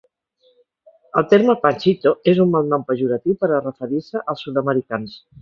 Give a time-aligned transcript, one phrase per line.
[1.19, 5.17] El terme ‘panchito’ és un malnom pejoratiu per a referir-se als sud-americans.